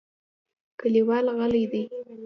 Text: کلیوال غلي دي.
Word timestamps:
کلیوال 0.79 1.25
غلي 1.37 1.63
دي. 1.71 1.81